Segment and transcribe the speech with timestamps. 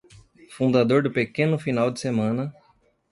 [0.49, 2.51] Fundador do pequeno final de semana